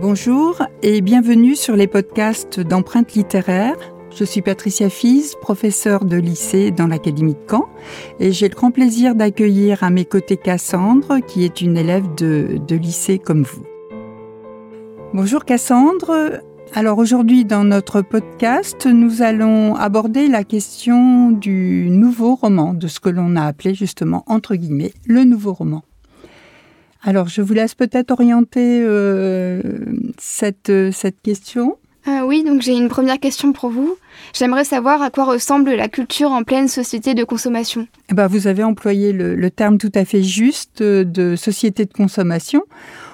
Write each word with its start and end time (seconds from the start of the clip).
Bonjour 0.00 0.62
et 0.82 1.02
bienvenue 1.02 1.54
sur 1.54 1.76
les 1.76 1.86
podcasts 1.86 2.58
d'empreintes 2.58 3.12
littéraires. 3.12 3.76
Je 4.16 4.24
suis 4.24 4.40
Patricia 4.40 4.88
Fies, 4.88 5.34
professeure 5.42 6.06
de 6.06 6.16
lycée 6.16 6.70
dans 6.70 6.86
l'Académie 6.86 7.34
de 7.34 7.40
Caen, 7.46 7.68
et 8.18 8.32
j'ai 8.32 8.48
le 8.48 8.54
grand 8.54 8.70
plaisir 8.70 9.14
d'accueillir 9.14 9.84
à 9.84 9.90
mes 9.90 10.06
côtés 10.06 10.38
Cassandre, 10.38 11.18
qui 11.26 11.44
est 11.44 11.60
une 11.60 11.76
élève 11.76 12.14
de, 12.14 12.58
de 12.66 12.76
lycée 12.76 13.18
comme 13.18 13.42
vous. 13.42 13.62
Bonjour 15.12 15.44
Cassandre. 15.44 16.40
Alors 16.72 16.96
aujourd'hui 16.96 17.44
dans 17.44 17.64
notre 17.64 18.00
podcast, 18.00 18.86
nous 18.86 19.20
allons 19.20 19.74
aborder 19.74 20.28
la 20.28 20.44
question 20.44 21.30
du 21.30 21.88
nouveau 21.90 22.36
roman, 22.36 22.72
de 22.72 22.88
ce 22.88 23.00
que 23.00 23.10
l'on 23.10 23.36
a 23.36 23.42
appelé 23.42 23.74
justement 23.74 24.24
entre 24.28 24.54
guillemets 24.54 24.94
le 25.04 25.24
nouveau 25.24 25.52
roman. 25.52 25.82
Alors, 27.02 27.28
je 27.28 27.40
vous 27.40 27.54
laisse 27.54 27.74
peut-être 27.74 28.10
orienter 28.10 28.82
euh, 28.82 29.62
cette, 30.20 30.72
cette 30.92 31.20
question. 31.22 31.76
Euh, 32.08 32.22
oui, 32.24 32.44
donc 32.44 32.62
j'ai 32.62 32.76
une 32.76 32.88
première 32.88 33.20
question 33.20 33.52
pour 33.52 33.70
vous. 33.70 33.96
J'aimerais 34.32 34.64
savoir 34.64 35.02
à 35.02 35.10
quoi 35.10 35.24
ressemble 35.24 35.70
la 35.74 35.88
culture 35.88 36.30
en 36.30 36.44
pleine 36.44 36.68
société 36.68 37.14
de 37.14 37.24
consommation. 37.24 37.86
Eh 38.10 38.14
ben, 38.14 38.26
vous 38.26 38.46
avez 38.46 38.62
employé 38.62 39.12
le, 39.12 39.34
le 39.34 39.50
terme 39.50 39.76
tout 39.76 39.92
à 39.94 40.04
fait 40.04 40.22
juste 40.22 40.82
de 40.82 41.36
société 41.36 41.84
de 41.84 41.92
consommation. 41.92 42.62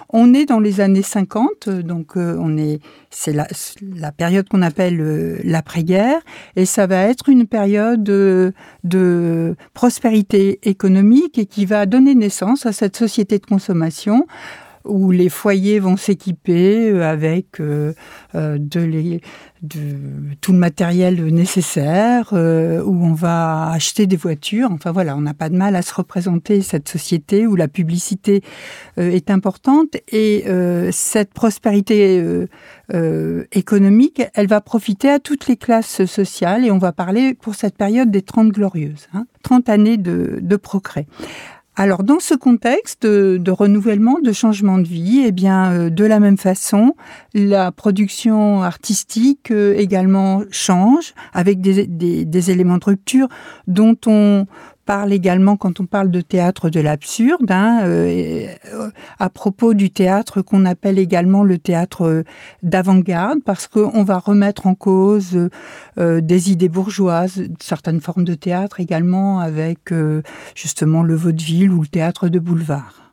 On 0.09 0.35
est 0.35 0.47
dans 0.47 0.61
les 0.61 0.81
années 0.81 1.03
50, 1.03 1.69
donc 1.69 2.17
euh, 2.17 2.37
on 2.39 2.57
est, 2.57 2.79
c'est 3.11 3.33
la, 3.33 3.49
la, 3.97 4.13
période 4.13 4.49
qu'on 4.49 4.63
appelle 4.63 5.01
euh, 5.01 5.39
l'après-guerre, 5.43 6.21
et 6.55 6.65
ça 6.65 6.87
va 6.87 7.03
être 7.03 7.29
une 7.29 7.47
période 7.47 8.05
de, 8.05 8.53
de, 8.85 9.57
prospérité 9.75 10.61
économique 10.63 11.39
et 11.39 11.47
qui 11.47 11.67
va 11.67 11.87
donner 11.87 12.15
naissance 12.15 12.67
à 12.67 12.73
cette 12.73 12.97
société 12.97 13.39
de 13.39 13.47
consommation 13.47 14.27
où 14.87 15.11
les 15.11 15.29
foyers 15.29 15.79
vont 15.79 15.97
s'équiper 15.97 16.91
euh, 16.91 17.03
avec 17.03 17.61
euh, 17.61 17.93
euh, 18.35 18.59
tout 20.41 20.53
le 20.53 20.59
matériel 20.59 21.25
nécessaire, 21.27 22.33
où 22.33 23.05
on 23.05 23.15
va 23.15 23.71
acheter 23.71 24.07
des 24.07 24.17
voitures. 24.17 24.69
Enfin 24.71 24.93
voilà, 24.93 25.17
on 25.17 25.23
n'a 25.23 25.35
pas 25.35 25.49
de 25.49 25.57
mal 25.57 25.75
à 25.75 25.83
se 25.83 25.95
représenter 25.95 26.61
cette 26.61 26.89
société 26.89 27.47
où 27.47 27.57
la 27.57 27.67
publicité 27.67 28.43
est 28.97 29.31
importante 29.31 29.97
et 30.13 30.45
cette 30.93 31.33
prospérité 31.33 32.47
économique, 33.53 34.23
elle 34.35 34.47
va 34.47 34.61
profiter 34.61 35.09
à 35.09 35.19
toutes 35.19 35.49
les 35.49 35.57
classes 35.57 36.05
sociales 36.05 36.65
et 36.65 36.71
on 36.71 36.79
va 36.79 36.93
parler 36.93 37.35
pour 37.35 37.55
cette 37.55 37.77
période 37.77 38.11
des 38.11 38.23
30 38.23 38.51
glorieuses, 38.51 39.09
hein, 39.15 39.27
30 39.43 39.69
années 39.69 39.97
de, 39.97 40.39
de 40.41 40.57
progrès. 40.57 41.07
Alors 41.79 42.05
dans 42.05 42.21
ce 42.21 42.35
contexte 42.35 43.05
de, 43.05 43.51
renouvellement, 43.51 44.19
de 44.19 44.33
changement 44.33 44.79
de 44.79 44.87
vie, 44.87 45.25
eh 45.27 45.33
bien 45.33 45.73
euh, 45.73 45.91
de 45.91 46.05
la 46.07 46.21
même 46.21 46.39
façon, 46.39 46.95
la 47.35 47.71
production 47.71 48.63
artistique 48.63 49.51
euh, 49.51 49.75
également 49.77 50.43
change 50.51 51.13
avec 51.35 51.61
des, 51.61 51.87
des, 51.87 52.51
éléments 52.51 52.79
de 52.79 52.85
rupture 52.85 53.29
dont 53.67 53.97
on 54.07 54.47
parle 54.87 55.13
également 55.13 55.57
quand 55.57 55.81
on 55.81 55.87
parle 55.87 56.11
de 56.11 56.21
théâtre 56.21 56.71
de 56.71 56.81
l'absurde, 56.81 57.51
hein, 57.51 57.81
euh, 57.83 58.47
à 59.19 59.29
propos 59.29 59.75
du 59.75 59.91
théâtre 59.91 60.41
qu'on 60.41 60.65
appelle 60.65 60.99
également 60.99 61.43
le 61.43 61.59
théâtre 61.59 62.07
euh, 62.07 62.23
d'avant-garde, 62.63 63.41
parce 63.45 63.67
qu'on 63.67 64.05
va 64.05 64.19
remettre 64.19 64.67
en 64.67 64.75
cause 64.75 65.51
euh, 65.99 66.21
des 66.21 66.53
idées 66.53 66.69
bourgeoises, 66.69 67.43
certaines 67.61 68.01
formes 68.01 68.25
de 68.25 68.35
théâtre 68.35 68.81
également, 68.81 69.41
avec 69.41 69.93
justement 70.55 71.03
le 71.03 71.17
vaudeville 71.17 71.71
ou 71.73 71.81
le 71.83 71.89
théâtre 71.89 72.29
de 72.29 72.39
boulevard. 72.39 73.13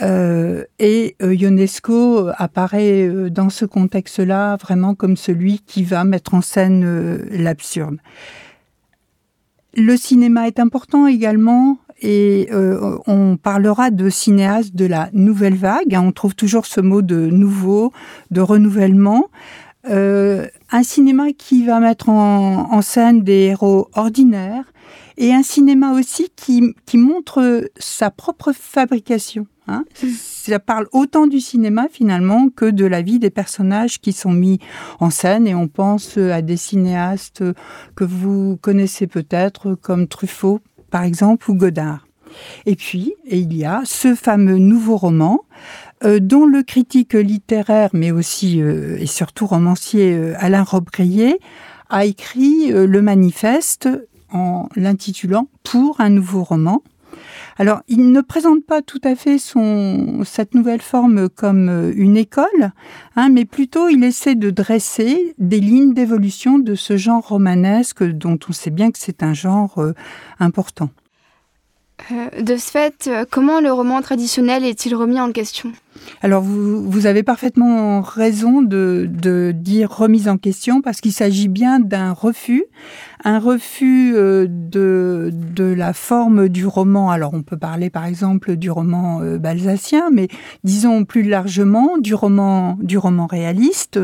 et 0.00 1.16
Ionesco 1.20 2.28
apparaît 2.36 3.30
dans 3.30 3.50
ce 3.50 3.64
contexte-là 3.64 4.56
vraiment 4.56 4.94
comme 4.94 5.16
celui 5.16 5.58
qui 5.58 5.82
va 5.82 6.04
mettre 6.04 6.34
en 6.34 6.40
scène 6.40 7.26
l'absurde. 7.32 7.98
Le 9.74 9.96
cinéma 9.96 10.46
est 10.46 10.58
important 10.58 11.06
également 11.06 11.78
et 12.00 12.48
euh, 12.52 12.96
on 13.06 13.36
parlera 13.36 13.90
de 13.90 14.08
cinéastes 14.08 14.74
de 14.74 14.86
la 14.86 15.10
nouvelle 15.12 15.56
vague. 15.56 15.94
Hein. 15.94 16.02
on 16.04 16.12
trouve 16.12 16.34
toujours 16.34 16.66
ce 16.66 16.80
mot 16.80 17.02
de 17.02 17.26
nouveau, 17.26 17.92
de 18.30 18.40
renouvellement. 18.40 19.26
Euh, 19.88 20.46
un 20.70 20.82
cinéma 20.82 21.32
qui 21.32 21.64
va 21.64 21.80
mettre 21.80 22.08
en, 22.08 22.82
scène 22.82 23.22
des 23.22 23.48
héros 23.50 23.88
ordinaires 23.94 24.72
et 25.16 25.32
un 25.32 25.42
cinéma 25.42 25.92
aussi 25.92 26.28
qui, 26.36 26.74
qui 26.86 26.98
montre 26.98 27.68
sa 27.78 28.10
propre 28.10 28.52
fabrication. 28.52 29.46
Hein. 29.68 29.84
Ça 30.16 30.58
parle 30.58 30.88
autant 30.92 31.26
du 31.26 31.40
cinéma 31.40 31.86
finalement 31.90 32.48
que 32.48 32.64
de 32.64 32.84
la 32.84 33.02
vie 33.02 33.18
des 33.18 33.30
personnages 33.30 34.00
qui 34.00 34.12
sont 34.12 34.32
mis 34.32 34.58
en 35.00 35.10
scène 35.10 35.46
et 35.46 35.54
on 35.54 35.68
pense 35.68 36.16
à 36.16 36.42
des 36.42 36.56
cinéastes 36.56 37.44
que 37.94 38.04
vous 38.04 38.56
connaissez 38.60 39.06
peut-être 39.06 39.74
comme 39.74 40.08
Truffaut 40.08 40.60
par 40.90 41.02
exemple 41.02 41.50
ou 41.50 41.54
Godard. 41.54 42.08
Et 42.66 42.76
puis, 42.76 43.14
il 43.26 43.54
y 43.54 43.64
a 43.64 43.82
ce 43.84 44.14
fameux 44.14 44.58
nouveau 44.58 44.96
roman 44.96 45.40
euh, 46.04 46.20
dont 46.20 46.46
le 46.46 46.62
critique 46.62 47.14
littéraire, 47.14 47.90
mais 47.92 48.10
aussi 48.10 48.60
euh, 48.60 48.96
et 48.98 49.06
surtout 49.06 49.46
romancier 49.46 50.14
euh, 50.14 50.34
Alain 50.38 50.62
Robbe-Grillet 50.62 51.38
a 51.90 52.04
écrit 52.04 52.70
le 52.70 53.00
manifeste 53.00 53.88
en 54.30 54.68
l'intitulant 54.76 55.48
Pour 55.62 56.02
un 56.02 56.10
nouveau 56.10 56.44
roman. 56.44 56.82
Alors, 57.60 57.82
il 57.88 58.12
ne 58.12 58.20
présente 58.20 58.64
pas 58.64 58.82
tout 58.82 59.00
à 59.02 59.16
fait 59.16 59.36
cette 60.24 60.54
nouvelle 60.54 60.80
forme 60.80 61.28
comme 61.28 61.68
euh, 61.68 61.92
une 61.96 62.16
école, 62.16 62.70
hein, 63.16 63.30
mais 63.30 63.44
plutôt 63.44 63.88
il 63.88 64.04
essaie 64.04 64.36
de 64.36 64.50
dresser 64.50 65.34
des 65.38 65.58
lignes 65.58 65.92
d'évolution 65.92 66.60
de 66.60 66.76
ce 66.76 66.96
genre 66.96 67.26
romanesque 67.26 68.04
dont 68.04 68.38
on 68.48 68.52
sait 68.52 68.70
bien 68.70 68.92
que 68.92 68.98
c'est 68.98 69.24
un 69.24 69.34
genre 69.34 69.78
euh, 69.78 69.92
important. 70.38 70.90
Euh, 72.10 72.42
de 72.42 72.56
ce 72.56 72.70
fait, 72.70 73.10
comment 73.30 73.60
le 73.60 73.72
roman 73.72 74.00
traditionnel 74.02 74.64
est-il 74.64 74.94
remis 74.94 75.20
en 75.20 75.32
question? 75.32 75.72
Alors 76.22 76.42
vous, 76.42 77.06
avez 77.06 77.22
parfaitement 77.22 78.00
raison 78.00 78.62
de, 78.62 79.52
dire 79.54 79.90
remise 79.90 80.28
en 80.28 80.36
question 80.36 80.80
parce 80.80 81.00
qu'il 81.00 81.12
s'agit 81.12 81.48
bien 81.48 81.80
d'un 81.80 82.12
refus, 82.12 82.64
un 83.24 83.38
refus 83.38 84.14
euh, 84.16 84.46
de, 84.48 85.30
la 85.76 85.92
forme 85.92 86.48
du 86.48 86.66
roman. 86.66 87.10
Alors 87.10 87.34
on 87.34 87.42
peut 87.42 87.56
parler 87.56 87.90
par 87.90 88.04
exemple 88.04 88.56
du 88.56 88.70
roman 88.70 89.20
euh, 89.22 89.38
balsacien, 89.38 90.10
mais 90.12 90.28
disons 90.64 91.04
plus 91.04 91.22
largement 91.22 91.98
du 91.98 92.14
roman, 92.14 92.76
du 92.80 92.98
roman 92.98 93.26
réaliste, 93.26 94.00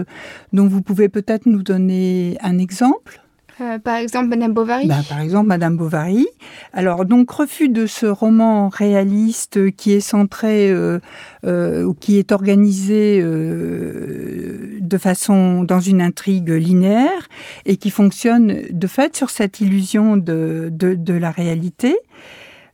dont 0.53 0.69
vous 0.69 0.82
pouvez 0.82 1.09
peut-être 1.09 1.47
nous 1.47 1.62
donner 1.62 2.38
un 2.43 2.59
exemple. 2.59 3.24
Euh, 3.60 3.78
par 3.78 3.97
exemple, 3.97 4.26
Madame 4.28 4.53
Bovary. 4.53 4.87
Ben, 4.87 5.03
par 5.09 5.20
exemple, 5.20 5.47
Madame 5.47 5.76
Bovary. 5.76 6.26
Alors, 6.72 7.04
donc, 7.04 7.31
refus 7.31 7.69
de 7.69 7.87
ce 7.87 8.06
roman 8.06 8.69
réaliste 8.69 9.70
qui 9.76 9.92
est 9.92 10.00
centré 10.00 10.70
euh, 10.70 10.98
euh, 11.47 11.84
ou 11.84 11.94
qui 11.94 12.19
est 12.19 12.32
organisé 12.32 13.22
de 13.22 14.98
façon 14.98 15.62
dans 15.62 15.81
une 15.81 16.03
intrigue 16.03 16.50
linéaire 16.50 17.28
et 17.64 17.76
qui 17.76 17.91
fonctionne 17.91 18.62
de 18.70 18.87
fait 18.87 19.16
sur 19.16 19.31
cette 19.31 19.60
illusion 19.60 20.16
de, 20.16 20.69
de, 20.72 20.94
de 20.94 21.14
la 21.14 21.31
réalité. 21.31 21.97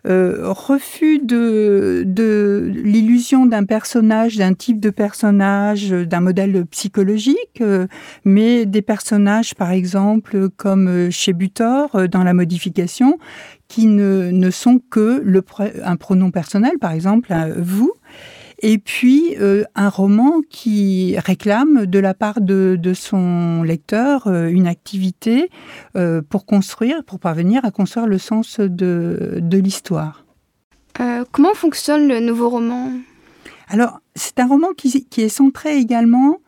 Euh, 0.06 0.52
refus 0.52 1.18
de, 1.18 2.72
l'illusion 2.74 3.44
d'un 3.44 3.64
personnage, 3.64 4.36
d'un 4.36 4.54
type 4.54 4.80
de 4.80 4.90
personnage, 4.90 5.90
d'un 5.90 6.20
modèle 6.20 6.64
psychologique, 6.66 7.60
euh, 7.60 7.86
mais 8.24 8.64
des 8.64 8.82
personnages, 8.82 9.54
par 9.54 9.70
exemple, 9.70 10.48
comme 10.56 11.10
chez 11.10 11.32
Butor, 11.32 11.94
euh, 11.94 12.06
dans 12.06 12.24
la 12.24 12.32
modification, 12.32 13.18
qui 13.68 13.86
ne, 13.86 14.30
ne 14.30 14.50
sont 14.50 14.80
que 14.90 15.22
un 15.84 15.96
pronom 15.96 16.30
personnel, 16.30 16.72
par 16.80 16.92
exemple, 16.92 17.34
vous, 17.58 17.92
et 18.62 18.78
puis 18.78 19.36
euh, 19.40 19.64
un 19.74 19.88
roman 19.88 20.40
qui 20.48 21.16
réclame 21.18 21.86
de 21.86 21.98
la 21.98 22.14
part 22.14 22.40
de, 22.40 22.76
de 22.78 22.94
son 22.94 23.62
lecteur 23.62 24.26
euh, 24.26 24.48
une 24.48 24.66
activité 24.66 25.50
euh, 25.96 26.20
pour 26.22 26.44
construire, 26.46 27.02
pour 27.04 27.18
parvenir 27.18 27.64
à 27.64 27.70
construire 27.70 28.06
le 28.06 28.18
sens 28.18 28.60
de, 28.60 29.38
de 29.40 29.58
l'histoire. 29.58 30.24
comment 31.32 31.54
fonctionne 31.54 32.06
le 32.06 32.20
nouveau 32.20 32.50
roman? 32.50 32.92
Alors, 33.68 34.00
c'est 34.14 34.40
un 34.40 34.46
roman 34.46 34.68
qui, 34.76 35.06
qui, 35.06 35.22
est 35.22 35.28
centré 35.28 35.76
également 35.76 36.38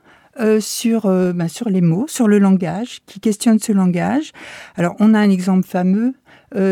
sur, 0.60 1.02
ben, 1.02 1.46
sur 1.46 1.68
les 1.68 1.80
mots, 1.82 2.06
sur 2.08 2.26
le 2.26 2.38
langage, 2.38 3.00
qui 3.06 3.20
questionne 3.20 3.58
ce 3.58 3.70
langage. 3.70 4.32
Alors, 4.76 4.96
on 4.98 5.14
a 5.14 5.18
un 5.20 5.30
exemple 5.30 5.64
fameux, 5.66 6.14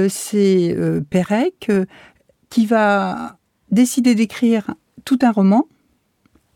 c'est 0.08 0.76
Pérec, 1.08 1.70
qui 2.48 2.66
va 2.66 3.38
décider 3.70 4.14
d'écrire 4.16 4.75
tout 5.05 5.19
un 5.23 5.32
roman 5.32 5.67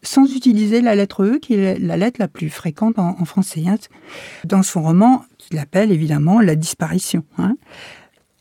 sans 0.02 0.36
utiliser 0.36 0.80
la 0.80 0.94
lettre 0.94 1.24
E, 1.24 1.38
qui 1.38 1.54
est 1.54 1.78
la 1.78 1.96
lettre 1.96 2.20
la 2.20 2.28
plus 2.28 2.50
fréquente 2.50 2.98
en, 2.98 3.24
français. 3.24 3.64
Hein. 3.66 3.76
Dans 4.44 4.62
son 4.62 4.82
roman, 4.82 5.24
qu'il 5.38 5.58
appelle 5.58 5.90
évidemment 5.90 6.40
La 6.40 6.56
disparition. 6.56 7.24
Hein. 7.38 7.56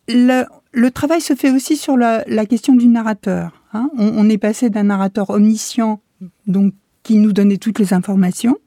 Le, 0.10 0.90
travail 0.90 1.22
se 1.22 1.36
fait 1.36 1.52
aussi 1.52 1.78
sur 1.78 1.98
la, 1.98 2.24
question 2.46 2.76
du 2.76 2.88
narrateur. 2.88 3.64
Hein. 3.74 3.90
On, 3.98 4.30
est 4.30 4.38
passé 4.38 4.70
d'un 4.70 4.84
narrateur 4.84 5.30
omniscient, 5.30 6.02
qui 7.04 7.18
nous 7.18 7.34
donnait 7.34 7.58
toutes 7.58 7.80
les 7.80 7.94
informations, 7.94 8.58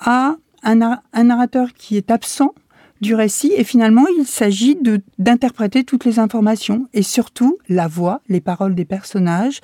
à 0.00 0.36
un 0.62 1.24
narrateur 1.24 1.72
qui 1.74 1.96
est 1.96 2.10
absent 2.10 2.54
du 3.02 3.16
récit 3.16 3.52
et 3.54 3.64
finalement 3.64 4.06
il 4.18 4.24
s'agit 4.24 4.78
d'interpréter 5.18 5.82
toutes 5.82 6.04
les 6.04 6.20
informations 6.20 6.88
et 6.94 7.02
surtout 7.02 7.58
la 7.68 7.88
voix, 7.88 8.22
les 8.28 8.40
paroles 8.40 8.76
des 8.76 8.84
personnages, 8.84 9.60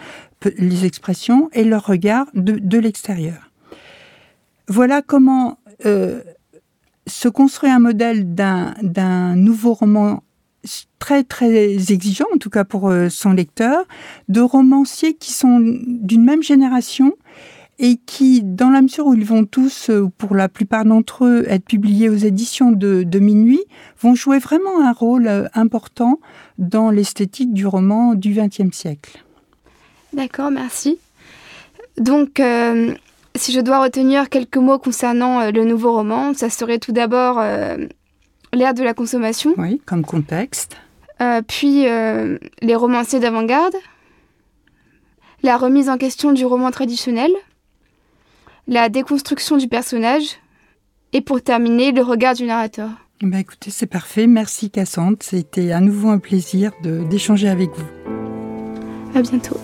les 0.59 0.85
expressions 0.85 1.49
et 1.53 1.65
leur 1.65 1.87
regard 1.87 2.27
de, 2.35 2.59
de 2.59 2.79
l'extérieur. 2.79 3.51
Voilà 4.67 5.03
comment 5.03 5.59
euh, 5.87 6.21
se 7.07 7.29
construit 7.29 7.71
un 7.71 7.79
modèle 7.79 8.35
d'un 8.35 9.37
nouveau 9.37 9.73
roman 9.73 10.23
très 10.99 11.23
très 11.23 11.93
exigeant, 11.93 12.27
en 12.35 12.39
tout 12.39 12.51
cas 12.51 12.65
pour 12.65 12.91
euh, 12.91 13.09
son 13.09 13.33
lecteur, 13.33 13.87
de 14.29 14.41
romanciers 14.41 15.15
qui 15.15 15.33
sont 15.33 15.61
d'une 15.61 16.25
même 16.25 16.43
génération 16.43 17.15
et 17.79 17.97
qui, 17.97 18.43
dans 18.43 18.71
la 18.71 18.83
mesure 18.83 19.07
où 19.07 19.15
ils 19.15 19.25
vont 19.25 19.45
tous, 19.45 19.91
euh, 19.91 20.09
pour 20.19 20.35
la 20.35 20.49
plupart 20.49 20.85
d'entre 20.85 21.25
eux, 21.25 21.45
être 21.49 21.65
publiés 21.65 22.09
aux 22.09 22.17
éditions 22.17 22.73
de, 22.73 23.19
minuit, 23.19 23.63
vont 24.01 24.15
jouer 24.15 24.39
vraiment 24.39 24.81
un 24.81 24.93
rôle 24.93 25.29
euh, 25.29 25.47
important 25.55 26.19
dans 26.59 26.91
l'esthétique 26.91 27.53
du 27.53 27.67
roman 27.67 28.15
du 28.15 28.35
XXe 28.35 28.75
siècle. 28.77 29.23
D'accord, 30.13 30.51
merci. 30.51 30.99
Donc, 31.99 32.41
euh, 32.41 32.95
si 33.37 33.53
je 33.53 33.61
dois 33.61 33.81
retenir 33.81 34.29
quelques 34.29 34.57
mots 34.57 34.79
concernant 34.79 35.51
le 35.51 35.65
nouveau 35.65 35.93
roman, 35.93 36.35
ça 36.35 36.51
serait 36.51 36.79
tout 36.79 36.93
d'abord 36.93 37.41
l'ère 38.53 38.75
de 38.75 38.83
la 38.83 38.95
consommation. 38.95 39.55
Oui, 39.59 39.81
comme 39.85 40.05
contexte. 40.05 40.77
puis 41.47 41.83
les 41.83 42.75
romanciers 42.75 43.21
d'avant-garde, 43.21 43.75
la 45.43 45.57
remise 45.57 45.89
en 45.89 45.99
question 45.99 46.33
du 46.33 46.45
roman 46.47 46.71
traditionnel, 46.71 47.31
la 48.69 48.89
déconstruction 48.91 49.57
du 49.57 49.67
personnage 49.67 50.37
et 51.13 51.23
pour 51.23 51.43
terminer, 51.43 51.91
le 51.91 52.03
regard 52.03 52.35
du 52.35 52.45
narrateur. 52.45 52.91
Ben 53.23 53.39
écoutez, 53.39 53.71
c'est 53.71 53.87
parfait. 53.87 54.27
Merci 54.27 54.71
Cassandre. 54.71 55.17
C'était 55.21 55.73
à 55.73 55.81
nouveau 55.81 56.11
un 56.11 56.19
plaisir 56.19 56.71
d'échanger 56.83 57.49
avec 57.49 57.71
vous. 57.71 59.19
À 59.19 59.23
bientôt. 59.23 59.57